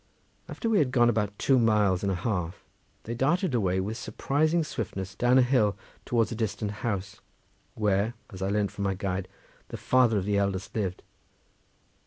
[0.49, 2.63] After we had gone about two miles and a half
[3.03, 7.21] they darted away with surprising swiftness down a hill towards a distant house,
[7.75, 9.27] where as I learned from my guide
[9.67, 11.03] the father of the eldest lived.